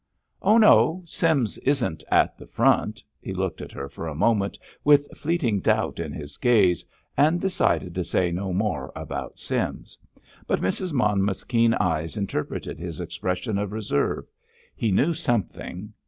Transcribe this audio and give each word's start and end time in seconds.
"Oh, 0.41 0.57
no, 0.57 1.03
Sims 1.05 1.59
isn't 1.59 2.03
at 2.09 2.35
the 2.35 2.47
front." 2.47 3.03
He 3.21 3.35
looked 3.35 3.61
at 3.61 3.71
her 3.73 3.87
for 3.87 4.07
a 4.07 4.15
moment 4.15 4.57
with 4.83 5.05
fleeting 5.15 5.59
doubt 5.59 5.99
in 5.99 6.11
his 6.11 6.37
gaze, 6.37 6.83
and 7.15 7.39
decided 7.39 7.93
to 7.93 8.03
say 8.03 8.31
no 8.31 8.51
more 8.51 8.91
about 8.95 9.37
Sims. 9.37 9.99
But 10.47 10.59
Mrs. 10.59 10.91
Monmouth's 10.91 11.43
keen 11.43 11.75
eyes 11.75 12.17
interpreted 12.17 12.79
his 12.79 12.99
expression 12.99 13.59
of 13.59 13.71
reserve. 13.73 14.25
He 14.75 14.91
knew 14.91 15.13
something. 15.13 15.93